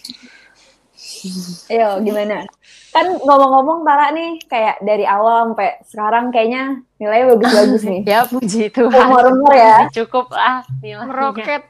Ayo, 1.72 2.02
gimana? 2.04 2.50
kan 2.92 3.08
ngomong-ngomong 3.08 3.88
Tara 3.88 4.12
nih 4.12 4.36
kayak 4.52 4.84
dari 4.84 5.08
awal 5.08 5.52
sampai 5.52 5.80
sekarang 5.88 6.28
kayaknya 6.28 6.84
nilainya 7.00 7.26
bagus-bagus 7.36 7.84
nih. 7.88 8.02
ya 8.04 8.20
puji 8.28 8.68
Tuhan. 8.68 9.08
Umur-umur 9.08 9.54
ya. 9.56 9.88
Cukup 9.96 10.28
lah 10.36 10.68
nilainya. 10.84 11.08
Meroket. 11.08 11.64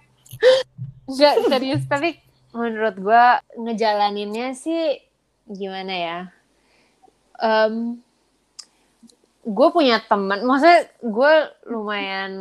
Enggak 1.06 1.36
serius 1.46 1.84
tapi 1.86 2.18
menurut 2.58 2.98
gue 2.98 3.26
ngejalaninnya 3.62 4.58
sih 4.58 4.98
gimana 5.46 5.94
ya? 5.94 6.20
Um, 7.38 8.02
gue 9.42 9.68
punya 9.74 9.98
teman, 10.06 10.46
maksudnya 10.46 10.86
gue 11.02 11.34
lumayan 11.70 12.34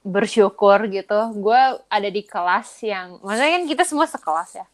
bersyukur 0.00 0.88
gitu. 0.88 1.20
Gue 1.36 1.60
ada 1.86 2.08
di 2.08 2.22
kelas 2.24 2.80
yang, 2.84 3.20
maksudnya 3.20 3.52
kan 3.60 3.64
kita 3.68 3.82
semua 3.84 4.06
sekelas 4.08 4.50
ya. 4.64 4.66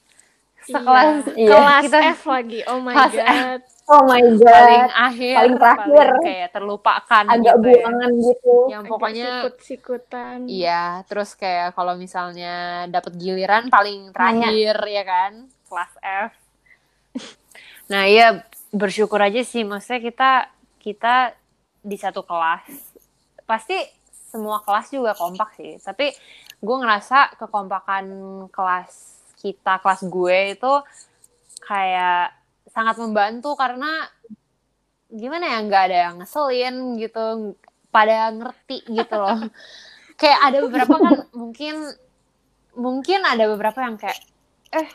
Sekelas, 0.67 1.31
Iya. 1.39 1.51
Kelas 1.55 1.83
kita 1.87 1.99
F 2.19 2.23
lagi. 2.27 2.61
Oh 2.67 2.83
my 2.83 2.95
Kelas 2.95 3.15
god. 3.15 3.61
Oh 3.87 4.03
my 4.03 4.19
paling 4.19 4.39
god. 4.43 4.91
akhir, 4.99 5.35
paling 5.39 5.57
terakhir. 5.63 5.95
paling 5.95 6.27
kayak 6.27 6.49
terlupakan 6.51 7.25
Agak 7.31 7.39
gitu 7.39 7.47
ya. 7.47 7.75
buangan 7.87 8.11
gitu. 8.19 8.55
Yang 8.67 8.85
pokoknya 8.91 9.29
sikut-sikutan. 9.31 10.39
Iya, 10.51 10.85
terus 11.07 11.31
kayak 11.39 11.79
kalau 11.79 11.95
misalnya 11.95 12.55
dapat 12.91 13.15
giliran 13.15 13.71
paling 13.71 14.11
terakhir 14.11 14.75
ya 14.91 15.05
kan, 15.07 15.33
kelas 15.71 15.93
F. 16.03 16.33
Nah, 17.87 18.11
iya 18.11 18.43
bersyukur 18.75 19.23
aja 19.23 19.47
sih 19.47 19.63
maksudnya 19.63 20.03
kita 20.03 20.31
kita 20.87 21.35
di 21.83 21.99
satu 21.99 22.23
kelas. 22.23 22.71
Pasti 23.43 23.75
semua 24.31 24.63
kelas 24.63 24.95
juga 24.95 25.19
kompak 25.19 25.59
sih, 25.59 25.83
tapi 25.83 26.15
gue 26.63 26.77
ngerasa 26.79 27.35
kekompakan 27.35 28.07
kelas 28.55 28.91
kita, 29.43 29.83
kelas 29.83 30.07
gue 30.07 30.39
itu 30.55 30.73
kayak 31.67 32.31
sangat 32.71 33.03
membantu 33.03 33.59
karena 33.59 34.07
gimana 35.11 35.57
ya 35.57 35.59
nggak 35.65 35.83
ada 35.91 35.99
yang 36.11 36.15
ngeselin 36.21 36.77
gitu 36.99 37.57
pada 37.95 38.35
ngerti 38.35 38.85
gitu 38.91 39.17
loh 39.17 39.39
kayak 40.21 40.41
ada 40.51 40.59
beberapa 40.67 40.95
kan 40.99 41.17
mungkin 41.33 41.75
mungkin 42.77 43.21
ada 43.25 43.49
beberapa 43.49 43.81
yang 43.81 43.97
kayak 43.97 44.21
eh 44.77 44.89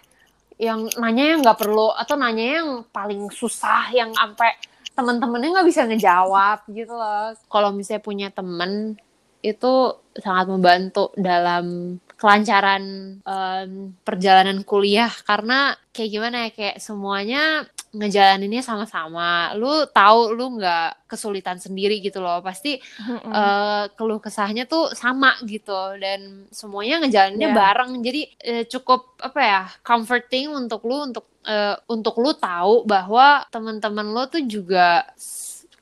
yang 0.62 0.86
nanya 1.02 1.34
yang 1.34 1.40
nggak 1.42 1.58
perlu 1.58 1.90
atau 1.98 2.14
nanya 2.20 2.62
yang 2.62 2.70
paling 2.94 3.34
susah 3.34 3.90
yang 3.98 4.14
sampai 4.14 4.54
teman-temannya 5.02 5.50
nggak 5.58 5.70
bisa 5.70 5.90
ngejawab 5.90 6.70
gitu 6.70 6.94
loh. 6.94 7.34
Kalau 7.50 7.74
misalnya 7.74 8.06
punya 8.06 8.28
temen 8.30 8.96
itu 9.42 9.74
sangat 10.14 10.46
membantu 10.54 11.10
dalam 11.18 11.98
kelancaran 12.22 12.84
em, 13.26 13.72
perjalanan 14.06 14.62
kuliah. 14.62 15.10
Karena 15.26 15.74
kayak 15.90 16.10
gimana 16.14 16.38
ya 16.46 16.50
kayak 16.54 16.78
semuanya 16.78 17.66
ngejalaninnya 17.92 18.62
sama-sama. 18.62 19.52
Lu 19.58 19.90
tahu 19.90 20.32
lu 20.32 20.62
nggak 20.62 21.10
kesulitan 21.10 21.58
sendiri 21.58 21.98
gitu 22.00 22.22
loh. 22.22 22.40
Pasti 22.40 22.78
Mm-mm. 22.78 23.34
eh, 23.34 23.84
keluh 23.98 24.22
kesahnya 24.22 24.70
tuh 24.70 24.94
sama 24.94 25.34
gitu. 25.44 25.98
Dan 25.98 26.46
semuanya 26.54 27.02
ngejalaninnya 27.02 27.50
Iya. 27.52 27.58
bareng. 27.58 27.92
Jadi 28.00 28.22
eh, 28.38 28.64
cukup 28.70 29.18
apa 29.20 29.40
ya 29.42 29.62
comforting 29.82 30.54
untuk 30.54 30.86
lu 30.86 31.10
untuk 31.10 31.26
eh, 31.44 31.76
untuk 31.90 32.16
lu 32.22 32.32
tahu 32.32 32.86
bahwa 32.86 33.44
teman-teman 33.50 34.08
lo 34.14 34.30
tuh 34.30 34.46
juga 34.46 35.10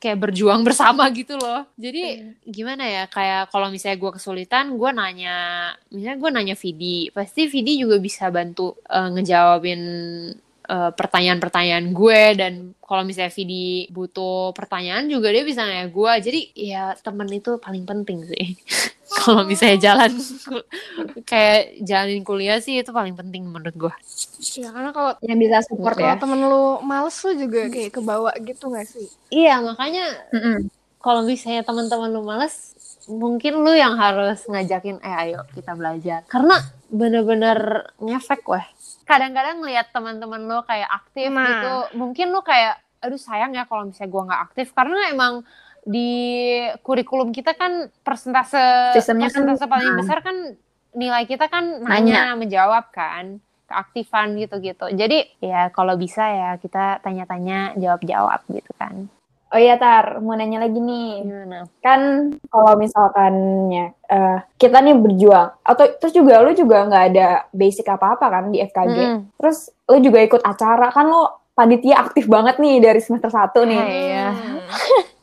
kayak 0.00 0.18
berjuang 0.18 0.64
bersama 0.64 1.06
gitu 1.12 1.36
loh. 1.36 1.68
Jadi 1.76 2.24
gimana 2.48 2.88
ya 2.88 3.04
kayak 3.06 3.52
kalau 3.52 3.68
misalnya 3.68 4.00
gue 4.00 4.12
kesulitan 4.16 4.74
gue 4.80 4.90
nanya 4.90 5.36
misalnya 5.92 6.18
gue 6.18 6.30
nanya 6.32 6.56
Vidi 6.56 7.12
pasti 7.12 7.46
Vidi 7.46 7.76
juga 7.84 8.00
bisa 8.00 8.32
bantu 8.32 8.80
eh, 8.88 9.08
ngejawabin 9.12 9.82
eh, 10.66 10.90
pertanyaan-pertanyaan 10.96 11.86
gue 11.92 12.22
dan 12.34 12.52
kalau 12.80 13.04
misalnya 13.04 13.30
Vidi 13.30 13.86
butuh 13.92 14.56
pertanyaan 14.56 15.06
juga 15.06 15.28
dia 15.30 15.44
bisa 15.44 15.68
nanya 15.68 15.86
gue 15.92 16.12
jadi 16.24 16.40
ya 16.56 16.84
temen 16.98 17.28
itu 17.30 17.60
paling 17.60 17.84
penting 17.84 18.24
sih 18.24 18.56
kalau 19.20 19.42
misalnya 19.42 19.78
jalan 19.80 20.12
kayak 21.24 21.60
jalanin 21.80 22.22
kuliah 22.22 22.58
sih 22.58 22.78
itu 22.78 22.90
paling 22.90 23.12
penting 23.12 23.44
menurut 23.44 23.74
gue 23.74 23.94
Ya 24.52 24.70
karena 24.70 24.90
kalau 24.90 25.12
Yang 25.20 25.38
bisa 25.38 25.56
support 25.64 25.94
kalau 25.94 26.08
ya. 26.08 26.16
temen 26.16 26.40
lu 26.40 26.64
males 26.82 27.16
lu 27.20 27.32
juga 27.36 27.60
kayak 27.66 27.92
kebawa 27.92 28.30
gitu 28.40 28.64
gak 28.68 28.86
sih? 28.86 29.06
iya 29.28 29.58
makanya 29.58 30.04
kalau 30.96 31.22
misalnya 31.22 31.60
teman-teman 31.60 32.08
lu 32.08 32.22
males 32.22 32.74
mungkin 33.06 33.60
lu 33.60 33.72
yang 33.72 33.96
harus 33.96 34.46
ngajakin 34.46 35.00
eh 35.00 35.14
ayo 35.26 35.42
kita 35.50 35.72
belajar 35.72 36.22
karena 36.26 36.56
bener-bener 36.86 37.58
ngefek 37.96 38.46
weh 38.46 38.62
kadang-kadang 39.02 39.58
ngeliat 39.58 39.90
teman-teman 39.90 40.40
lu 40.40 40.58
kayak 40.62 40.86
aktif 40.88 41.28
Nah. 41.28 41.42
gitu 41.42 41.72
mungkin 41.96 42.30
lu 42.30 42.40
kayak 42.40 42.78
aduh 43.00 43.16
sayang 43.16 43.50
ya 43.50 43.64
kalau 43.64 43.88
misalnya 43.88 44.08
gua 44.08 44.22
nggak 44.24 44.42
aktif 44.46 44.66
karena 44.70 45.08
emang 45.08 45.42
di 45.90 46.12
kurikulum 46.80 47.34
kita 47.34 47.50
kan 47.52 47.90
persentase 48.00 48.94
Sistemnya 48.94 49.26
kan- 49.26 49.42
persentase 49.42 49.66
paling 49.66 49.90
nah. 49.90 49.98
besar 49.98 50.18
kan 50.22 50.36
nilai 50.90 51.26
kita 51.26 51.50
kan 51.50 51.82
nanya, 51.82 52.34
menjawab 52.34 52.94
kan 52.94 53.42
keaktifan 53.66 54.34
gitu-gitu 54.34 54.86
jadi 54.90 55.26
ya 55.38 55.70
kalau 55.70 55.94
bisa 55.94 56.22
ya 56.26 56.50
kita 56.56 57.02
tanya-tanya 57.02 57.74
jawab-jawab 57.74 58.42
gitu 58.48 58.70
kan 58.78 59.10
Oh 59.50 59.58
iya 59.58 59.74
Tar, 59.74 60.22
mau 60.22 60.38
nanya 60.38 60.62
lagi 60.62 60.78
nih. 60.78 61.26
gimana 61.26 61.66
Kan 61.82 62.30
kalau 62.46 62.78
misalkan 62.78 63.34
ya, 63.66 63.90
eh, 64.06 64.38
kita 64.54 64.78
nih 64.78 64.94
berjuang, 64.94 65.50
atau 65.66 65.90
terus 65.98 66.14
juga 66.14 66.38
lu 66.38 66.54
juga 66.54 66.86
nggak 66.86 67.04
ada 67.10 67.50
basic 67.50 67.82
apa-apa 67.82 68.30
kan 68.30 68.54
di 68.54 68.62
FKG. 68.62 68.94
Mm-mm. 68.94 69.20
Terus 69.42 69.74
lu 69.90 69.98
juga 70.06 70.22
ikut 70.22 70.46
acara, 70.46 70.94
kan 70.94 71.10
lo 71.10 71.50
panitia 71.50 71.98
aktif 71.98 72.30
banget 72.30 72.62
nih 72.62 72.78
dari 72.78 73.02
semester 73.02 73.26
1 73.26 73.66
nih. 73.66 73.82
Iya. 73.82 74.26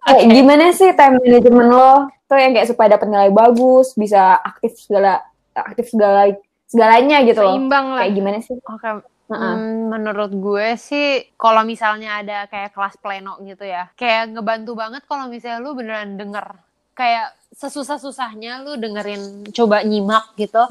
Kayak 0.00 0.26
gimana 0.32 0.64
sih 0.72 0.90
time 0.96 1.16
management 1.20 1.70
lo? 1.70 1.92
Tuh 2.30 2.38
yang 2.38 2.52
kayak 2.56 2.68
supaya 2.70 2.96
dapat 2.96 3.08
nilai 3.10 3.30
bagus, 3.34 3.92
bisa 3.98 4.38
aktif 4.40 4.78
segala 4.78 5.20
aktif 5.52 5.92
segala 5.92 6.30
segalanya 6.70 7.26
gitu 7.26 7.40
loh. 7.42 7.58
Seimbang 7.58 7.86
lah. 7.92 8.06
Kayak 8.06 8.14
gimana 8.14 8.38
sih? 8.40 8.56
Oke, 8.62 8.90
Heeh. 9.30 9.54
hmm, 9.54 9.78
menurut 9.90 10.32
gue 10.34 10.68
sih 10.78 11.34
kalau 11.34 11.66
misalnya 11.66 12.22
ada 12.22 12.46
kayak 12.46 12.70
kelas 12.74 12.96
pleno 13.02 13.38
gitu 13.42 13.66
ya, 13.66 13.90
kayak 13.98 14.34
ngebantu 14.34 14.72
banget 14.78 15.02
kalau 15.10 15.26
misalnya 15.26 15.58
lu 15.58 15.74
beneran 15.74 16.14
denger. 16.14 16.46
Kayak 16.94 17.34
sesusah-susahnya 17.54 18.62
lu 18.62 18.78
dengerin, 18.78 19.50
coba 19.50 19.82
nyimak 19.82 20.34
gitu. 20.38 20.62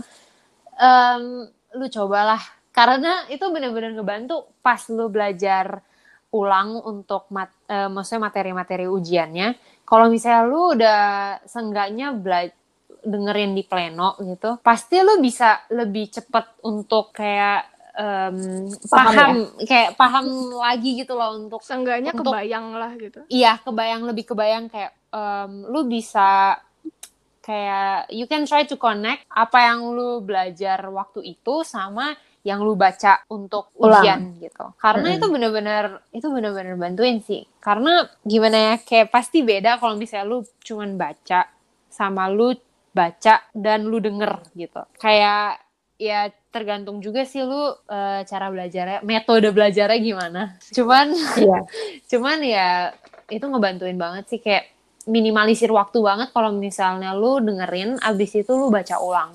Em, 0.79 1.47
lu 1.75 1.85
cobalah. 1.91 2.39
Karena 2.71 3.27
itu 3.27 3.43
bener-bener 3.51 3.91
ngebantu 3.91 4.47
pas 4.63 4.79
lu 4.87 5.11
belajar 5.11 5.83
ulang 6.29 6.77
untuk 6.81 7.25
mat, 7.33 7.49
eh, 7.65 7.89
maksudnya 7.89 8.29
materi-materi 8.29 8.85
ujiannya. 8.85 9.47
Kalau 9.83 10.05
misalnya 10.07 10.43
lu 10.45 10.61
udah 10.77 11.01
seenggaknya 11.43 12.13
belajar 12.13 12.57
dengerin 12.99 13.55
di 13.55 13.63
pleno 13.63 14.19
gitu, 14.19 14.59
pasti 14.59 14.99
lu 14.99 15.23
bisa 15.23 15.63
lebih 15.71 16.11
cepet 16.11 16.59
untuk 16.67 17.15
kayak 17.15 17.63
em, 17.95 18.67
Paham 18.91 19.07
paham, 19.15 19.35
kayak 19.63 19.89
paham 19.95 20.25
lagi 20.55 20.99
gitu 20.99 21.15
loh 21.15 21.31
untuk 21.35 21.63
Seenggaknya 21.63 22.11
Untuk- 22.11 22.31
kebayang 22.31 22.75
lah 22.75 22.91
gitu. 22.95 23.23
iya 23.31 23.55
kebayang 23.55 24.03
lebih 24.03 24.27
kebayang 24.27 24.67
kayak 24.67 24.91
em, 25.11 25.51
lu 25.67 25.87
bisa 25.87 26.59
kayak 27.39 28.11
you 28.11 28.27
can 28.27 28.43
try 28.43 28.63
to 28.63 28.75
connect 28.75 29.23
apa 29.31 29.71
yang 29.71 29.79
lu 29.89 30.19
belajar 30.19 30.83
waktu 30.91 31.23
itu 31.33 31.63
sama 31.63 32.13
yang 32.47 32.63
lu 32.63 32.73
baca 32.73 33.19
untuk 33.27 33.69
Ulang. 33.75 33.99
ujian 33.99 34.19
gitu. 34.39 34.65
Karena 34.79 35.11
Mm-mm. 35.11 35.17
itu 35.19 35.25
bener-bener 35.27 35.83
itu 36.11 36.27
bener-bener 36.27 36.75
bantuin 36.75 37.19
sih. 37.19 37.43
Karena 37.59 38.07
gimana 38.23 38.57
ya 38.57 38.75
kayak 38.79 39.11
pasti 39.11 39.43
beda 39.43 39.75
kalau 39.77 39.99
misalnya 39.99 40.27
lu 40.27 40.39
cuman 40.63 40.95
baca 40.95 41.51
sama 41.91 42.31
lu 42.31 42.55
baca 42.95 43.43
dan 43.51 43.85
lu 43.85 43.99
denger 43.99 44.39
gitu. 44.55 44.81
Kayak 44.97 45.59
ya 45.99 46.31
tergantung 46.49 47.03
juga 47.03 47.27
sih 47.27 47.43
lu 47.43 47.59
eh, 47.85 48.21
cara 48.23 48.47
belajarnya, 48.47 49.03
metode 49.03 49.51
belajarnya 49.51 49.99
gimana. 49.99 50.41
Cuman 50.71 51.11
Iya. 51.37 51.59
cuman 52.15 52.37
ya 52.41 52.67
itu 53.29 53.45
ngebantuin 53.45 53.99
banget 53.99 54.25
sih 54.25 54.39
kayak 54.41 54.73
minimalisir 55.05 55.69
waktu 55.69 56.01
banget 56.01 56.29
kalau 56.31 56.49
misalnya 56.49 57.13
lu 57.13 57.41
dengerin 57.41 57.97
abis 57.99 58.41
itu 58.41 58.51
lu 58.53 58.69
baca 58.69 58.97
ulang 59.01 59.33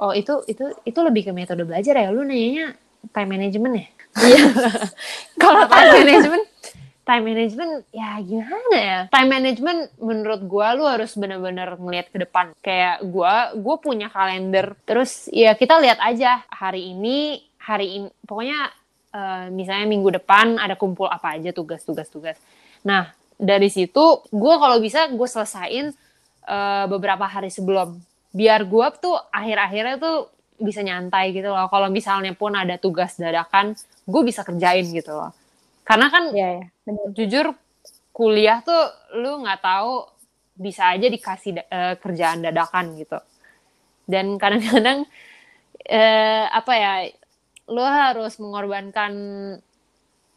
oh 0.00 0.12
itu 0.16 0.42
itu 0.48 0.64
itu 0.82 0.98
lebih 1.04 1.28
ke 1.28 1.32
metode 1.36 1.62
belajar 1.68 1.94
ya? 1.94 2.08
Lu 2.08 2.24
nanyanya 2.24 2.74
time 3.12 3.28
management 3.36 3.74
ya? 3.76 3.86
Iya. 4.18 4.42
kalau 5.42 5.68
time 5.70 5.90
management 6.02 6.44
time 7.00 7.24
management 7.26 7.72
ya 7.92 8.10
gimana 8.24 8.76
ya? 8.76 9.00
Time 9.12 9.30
management 9.30 9.80
menurut 10.00 10.40
gua 10.48 10.72
lu 10.74 10.84
harus 10.88 11.12
bener-bener 11.14 11.76
ngeliat 11.76 12.08
ke 12.08 12.18
depan. 12.22 12.56
Kayak 12.64 13.04
gua 13.06 13.52
gua 13.54 13.76
punya 13.78 14.08
kalender. 14.08 14.74
Terus 14.88 15.28
ya 15.30 15.52
kita 15.54 15.78
lihat 15.78 16.00
aja 16.00 16.42
hari 16.48 16.96
ini 16.96 17.50
hari 17.60 18.02
ini 18.02 18.08
pokoknya 18.24 18.60
eh, 19.12 19.46
misalnya 19.52 19.86
minggu 19.86 20.10
depan 20.22 20.56
ada 20.56 20.74
kumpul 20.74 21.06
apa 21.06 21.36
aja 21.36 21.52
tugas-tugas 21.52 22.08
tugas 22.08 22.36
nah 22.80 23.12
dari 23.36 23.68
situ 23.68 24.24
gua 24.32 24.56
kalau 24.56 24.80
bisa 24.80 25.06
gue 25.12 25.28
selesain 25.28 25.92
eh, 26.48 26.84
beberapa 26.88 27.28
hari 27.28 27.52
sebelum 27.52 28.00
biar 28.30 28.62
gua 28.66 28.94
tuh 28.94 29.18
akhir-akhirnya 29.34 29.96
tuh 29.98 30.30
bisa 30.60 30.84
nyantai 30.84 31.32
gitu 31.32 31.50
loh 31.50 31.66
kalau 31.72 31.88
misalnya 31.88 32.36
pun 32.36 32.52
ada 32.52 32.76
tugas 32.76 33.16
dadakan 33.16 33.72
gue 34.04 34.22
bisa 34.22 34.44
kerjain 34.44 34.84
gitu 34.92 35.16
loh 35.16 35.32
karena 35.88 36.06
kan 36.12 36.24
ya. 36.36 36.68
Bener. 36.84 37.16
jujur 37.16 37.46
kuliah 38.12 38.60
tuh 38.60 38.92
lu 39.16 39.40
nggak 39.40 39.64
tahu 39.64 40.04
bisa 40.60 40.92
aja 40.92 41.08
dikasih 41.08 41.50
da- 41.56 41.68
eh, 41.72 41.94
kerjaan 41.96 42.44
dadakan 42.44 42.92
gitu 43.00 43.16
dan 44.04 44.36
kadang-kadang 44.36 45.08
eh, 45.88 46.44
apa 46.52 46.72
ya 46.76 46.92
lu 47.72 47.80
harus 47.80 48.36
mengorbankan 48.36 49.12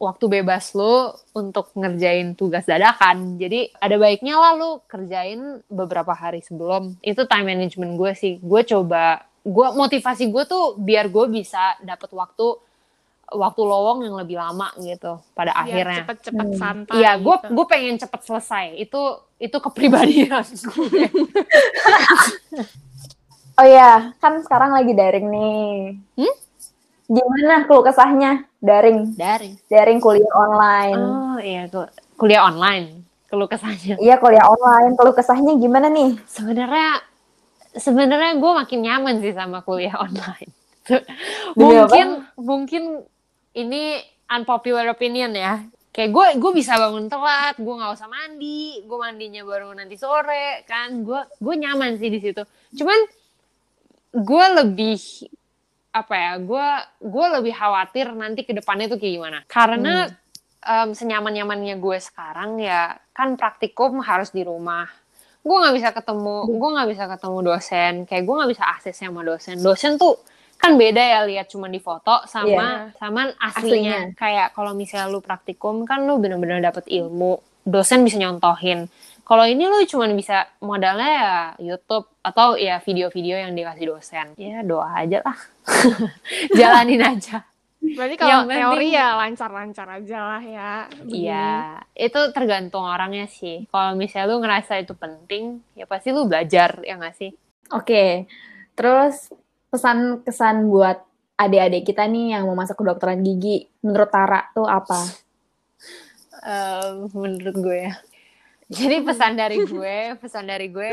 waktu 0.03 0.25
bebas 0.27 0.75
lu 0.75 1.15
untuk 1.31 1.71
ngerjain 1.73 2.35
tugas 2.35 2.67
dadakan 2.67 3.39
jadi 3.39 3.71
ada 3.79 3.95
baiknya 3.95 4.35
lah 4.35 4.53
lu 4.59 4.69
kerjain 4.85 5.63
beberapa 5.71 6.11
hari 6.11 6.43
sebelum 6.43 6.99
itu 6.99 7.23
time 7.23 7.47
management 7.47 7.95
gue 7.95 8.11
sih 8.11 8.33
gue 8.43 8.61
coba 8.67 9.23
gue 9.43 9.67
motivasi 9.71 10.27
gue 10.27 10.43
tuh 10.43 10.75
biar 10.75 11.07
gue 11.07 11.25
bisa 11.31 11.79
dapet 11.79 12.11
waktu 12.11 12.59
waktu 13.33 13.61
lowong 13.65 14.05
yang 14.05 14.15
lebih 14.19 14.37
lama 14.37 14.69
gitu 14.77 15.17
pada 15.33 15.55
Biar 15.57 15.63
akhirnya 15.89 15.99
cepet-cepet 16.05 16.47
Hmm. 16.53 16.59
santai. 16.59 16.95
Iya, 17.01 17.11
gue 17.17 17.35
gitu. 17.41 17.49
gue 17.49 17.65
pengen 17.65 17.95
cepet 17.97 18.21
selesai. 18.29 18.65
Itu 18.77 19.01
itu 19.41 19.57
kepribadian 19.57 20.45
gue. 20.69 21.03
Oh 23.53 23.67
ya, 23.69 24.17
kan 24.17 24.41
sekarang 24.41 24.73
lagi 24.73 24.97
daring 24.97 25.29
nih. 25.29 25.93
Hmm? 26.17 26.35
Gimana 27.13 27.69
keluh 27.69 27.85
kesahnya 27.85 28.49
daring? 28.57 29.13
Dari. 29.13 29.53
Daring 29.69 30.01
kuliah 30.01 30.33
online. 30.33 30.97
Oh 30.97 31.37
iya, 31.37 31.69
kuliah 32.17 32.49
online. 32.49 33.05
Keluh 33.29 33.45
kesahnya. 33.45 34.01
Iya 34.01 34.17
kuliah 34.17 34.45
online, 34.49 34.97
keluh 34.97 35.13
kesahnya 35.13 35.53
gimana 35.61 35.93
nih? 35.93 36.17
Sebenarnya 36.25 37.05
sebenarnya 37.77 38.37
gue 38.37 38.51
makin 38.53 38.79
nyaman 38.81 39.15
sih 39.21 39.33
sama 39.33 39.61
kuliah 39.61 39.93
online. 39.97 40.49
Apa? 40.89 41.57
mungkin 41.57 42.07
mungkin 42.35 42.83
ini 43.53 44.01
unpopular 44.29 44.89
opinion 44.89 45.37
ya. 45.37 45.61
Kayak 45.93 46.09
gue 46.09 46.25
gue 46.41 46.51
bisa 46.57 46.73
bangun 46.81 47.05
telat, 47.05 47.53
gue 47.61 47.73
nggak 47.77 47.93
usah 47.93 48.09
mandi, 48.09 48.81
gue 48.81 48.97
mandinya 48.97 49.45
baru 49.45 49.69
nanti 49.77 49.93
sore 49.93 50.65
kan. 50.65 51.05
Gue 51.05 51.21
gue 51.37 51.55
nyaman 51.61 52.01
sih 52.01 52.09
di 52.09 52.17
situ. 52.17 52.41
Cuman 52.73 52.99
gue 54.13 54.45
lebih 54.57 54.97
apa 55.93 56.13
ya 56.17 56.31
gue 56.41 56.67
gue 57.05 57.25
lebih 57.39 57.53
khawatir 57.53 58.09
nanti 58.17 58.41
ke 58.43 58.51
depannya 58.57 58.89
tuh 58.89 58.97
kayak 58.97 59.13
gimana. 59.21 59.39
Karena 59.45 60.09
em, 60.65 60.89
senyaman 60.97 61.29
nyamannya 61.29 61.77
gue 61.77 61.97
sekarang 62.01 62.57
ya 62.57 62.97
kan 63.13 63.37
praktikum 63.37 64.01
harus 64.01 64.33
di 64.33 64.41
rumah. 64.41 64.89
Gue 65.45 65.55
nggak 65.61 65.75
bisa 65.77 65.89
ketemu 65.93 66.49
gue 66.49 66.69
nggak 66.73 66.89
bisa 66.89 67.03
ketemu 67.05 67.37
dosen. 67.45 67.93
Kayak 68.09 68.23
gue 68.25 68.35
nggak 68.41 68.51
bisa 68.57 68.63
akses 68.65 68.95
sama 68.97 69.21
dosen. 69.21 69.61
Dosen 69.61 70.01
tuh 70.01 70.17
kan 70.57 70.79
beda 70.79 71.03
ya 71.03 71.19
lihat 71.29 71.51
cuma 71.51 71.69
di 71.69 71.77
foto 71.77 72.25
sama 72.25 72.89
sama 72.97 73.29
aslinya. 73.37 73.53
Aslinya. 73.53 73.97
kayak 74.17 74.47
kalau 74.57 74.73
misalnya 74.73 75.13
lu 75.13 75.21
praktikum 75.21 75.85
kan 75.85 76.01
lu 76.09 76.17
bener-bener 76.17 76.57
dapet 76.57 76.89
ilmu. 76.89 77.37
Dosen 77.63 78.03
bisa 78.03 78.19
nyontohin 78.19 78.89
kalau 79.23 79.47
ini 79.47 79.63
lu 79.63 79.79
cuma 79.87 80.05
bisa 80.11 80.45
modalnya 80.59 81.09
ya 81.09 81.35
YouTube 81.59 82.07
atau 82.19 82.55
ya 82.55 82.79
video-video 82.79 83.39
yang 83.39 83.51
dikasih 83.51 83.85
dosen 83.89 84.27
ya 84.35 84.59
doa 84.61 84.91
aja 84.93 85.23
lah 85.23 85.37
jalanin 86.59 87.01
aja 87.01 87.47
Berarti 87.83 88.15
kalau 88.15 88.31
Yang 88.31 88.43
penting- 88.47 88.59
teori 88.63 88.87
ya 88.95 89.07
lancar-lancar 89.19 89.87
aja 89.99 90.19
lah 90.23 90.39
ya. 90.39 90.71
Iya, 91.03 91.51
itu 91.91 92.31
tergantung 92.31 92.87
orangnya 92.87 93.27
sih. 93.27 93.67
Kalau 93.67 93.99
misalnya 93.99 94.31
lu 94.31 94.39
ngerasa 94.39 94.79
itu 94.79 94.95
penting, 94.95 95.59
ya 95.75 95.83
pasti 95.83 96.15
lu 96.15 96.23
belajar, 96.23 96.79
ya 96.79 96.95
nggak 96.95 97.11
sih? 97.11 97.35
Oke, 97.75 98.23
terus 98.79 99.35
pesan 99.67 100.23
kesan 100.23 100.71
buat 100.71 101.03
adik-adik 101.35 101.83
kita 101.83 102.07
nih 102.07 102.39
yang 102.39 102.47
mau 102.47 102.55
masuk 102.55 102.79
kedokteran 102.79 103.19
gigi, 103.19 103.67
menurut 103.83 104.07
Tara 104.07 104.47
tuh 104.55 104.63
apa? 104.63 105.03
Em, 106.39 107.11
menurut 107.11 107.55
gue 107.59 107.77
ya. 107.83 107.93
Jadi 108.73 108.97
pesan 109.05 109.37
dari 109.37 109.57
gue, 109.61 109.97
pesan 110.17 110.49
dari 110.49 110.67
gue 110.73 110.89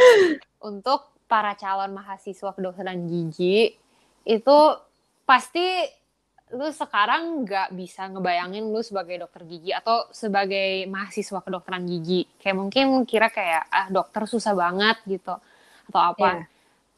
untuk 0.61 1.17
para 1.25 1.55
calon 1.57 1.95
mahasiswa 1.95 2.53
kedokteran 2.53 3.07
gigi 3.07 3.73
itu 4.27 4.59
pasti 5.25 5.65
lu 6.51 6.67
sekarang 6.75 7.47
nggak 7.47 7.71
bisa 7.79 8.11
ngebayangin 8.11 8.67
lu 8.75 8.83
sebagai 8.83 9.23
dokter 9.23 9.47
gigi 9.47 9.71
atau 9.71 10.11
sebagai 10.11 10.83
mahasiswa 10.91 11.39
kedokteran 11.47 11.87
gigi. 11.87 12.27
Kayak 12.43 12.57
mungkin 12.59 13.07
kira 13.07 13.31
kayak 13.31 13.71
ah 13.71 13.87
dokter 13.87 14.27
susah 14.27 14.59
banget 14.59 14.99
gitu 15.07 15.39
atau 15.91 16.01
apa. 16.03 16.43
Iya. 16.43 16.50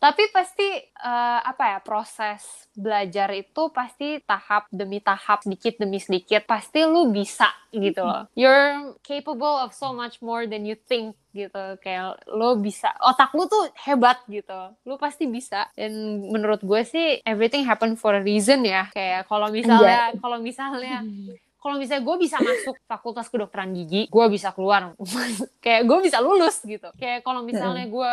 Tapi 0.02 0.34
pasti 0.34 0.66
eh, 0.82 1.40
apa 1.46 1.64
ya 1.70 1.78
proses 1.78 2.66
belajar 2.74 3.30
itu 3.30 3.70
pasti 3.70 4.18
tahap 4.26 4.66
demi 4.74 4.98
tahap, 4.98 5.46
sedikit 5.46 5.78
demi 5.78 6.02
sedikit. 6.02 6.42
Pasti 6.42 6.82
lu 6.82 7.14
bisa 7.14 7.46
gitu 7.70 8.02
loh. 8.02 8.26
You're 8.34 8.98
capable 9.06 9.62
of 9.62 9.70
so 9.70 9.94
much 9.94 10.18
more 10.18 10.50
than 10.50 10.66
you 10.66 10.74
think 10.74 11.14
gitu. 11.30 11.78
Kayak 11.78 12.18
lu 12.34 12.58
bisa, 12.58 12.90
otak 12.98 13.30
lu 13.38 13.46
tuh 13.46 13.70
hebat 13.78 14.18
gitu. 14.26 14.74
Lu 14.82 14.98
pasti 14.98 15.30
bisa. 15.30 15.70
Dan 15.78 16.26
menurut 16.34 16.66
gue 16.66 16.82
sih 16.82 17.22
everything 17.22 17.62
happen 17.62 17.94
for 17.94 18.18
a 18.18 18.22
reason 18.26 18.66
ya. 18.66 18.90
Kayak 18.90 19.30
kalau 19.30 19.54
misalnya, 19.54 20.18
kalau 20.18 20.42
misalnya 20.42 21.06
kalau 21.62 21.78
misalnya 21.78 22.02
gue 22.02 22.16
bisa 22.18 22.42
masuk 22.42 22.74
fakultas 22.90 23.30
kedokteran 23.30 23.70
gigi, 23.70 24.10
gue 24.10 24.26
bisa 24.26 24.50
keluar. 24.50 24.98
kayak 25.64 25.86
gue 25.86 25.98
bisa 26.02 26.18
lulus 26.18 26.58
gitu. 26.66 26.90
Kayak 26.98 27.22
kalau 27.22 27.46
misalnya 27.46 27.86
gue 27.86 28.12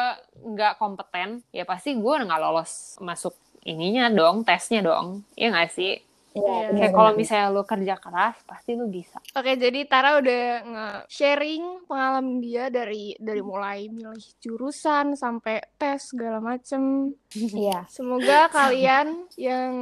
nggak 0.54 0.78
kompeten, 0.78 1.42
ya 1.50 1.66
pasti 1.66 1.98
gue 1.98 2.14
nggak 2.22 2.38
lolos 2.38 3.02
masuk 3.02 3.34
ininya 3.66 4.14
dong, 4.14 4.46
tesnya 4.46 4.86
dong. 4.86 5.26
Iya 5.34 5.50
nggak 5.50 5.70
sih? 5.74 5.98
Iya, 6.30 6.70
benar, 6.70 6.78
Kayak 6.78 6.94
kalau 6.94 7.12
misalnya 7.18 7.48
lu 7.50 7.64
kerja 7.66 7.96
keras, 7.98 8.36
pasti 8.46 8.72
lu 8.78 8.86
bisa. 8.86 9.18
Oke, 9.34 9.58
jadi 9.58 9.80
Tara 9.90 10.22
udah 10.22 10.44
nge-sharing 10.62 11.90
pengalaman 11.90 12.38
dia 12.38 12.70
dari 12.70 13.18
dari 13.18 13.42
mulai 13.42 13.90
milih 13.90 14.22
jurusan 14.38 15.18
sampai 15.18 15.58
tes 15.82 16.14
segala 16.14 16.38
macem. 16.38 17.14
Iya. 17.34 17.90
Semoga 17.90 18.50
kalian 18.54 19.26
yang 19.42 19.74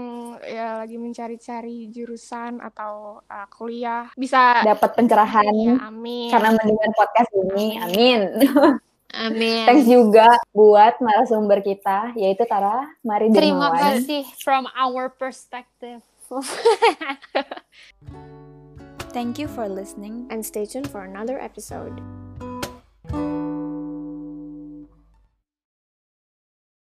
ya 0.44 0.80
lagi 0.84 0.96
mencari-cari 0.96 1.92
jurusan 1.92 2.64
atau 2.64 3.20
uh, 3.28 3.48
kuliah 3.52 4.08
bisa 4.16 4.64
dapat 4.64 4.96
pencerahan 4.96 5.52
ya, 5.52 5.76
amin. 5.84 6.32
karena 6.32 6.50
mendengar 6.56 6.90
podcast 6.96 7.32
ini. 7.36 7.68
Amin. 7.84 8.20
Amin. 9.16 9.64
Thanks 9.64 9.88
juga 9.88 10.28
buat 10.52 11.00
narasumber 11.00 11.64
kita 11.64 12.12
yaitu 12.20 12.44
Tara 12.44 12.84
Mari 13.08 13.32
Terima 13.32 13.72
kasih 13.72 14.28
from 14.44 14.68
our 14.76 15.08
perspective. 15.08 16.04
Thank 19.12 19.40
you 19.40 19.48
for 19.48 19.68
listening. 19.68 20.28
and 20.30 20.46
stay 20.46 20.66
tuned 20.66 20.90
for 20.90 21.04
another 21.04 21.40
episode. 21.40 22.02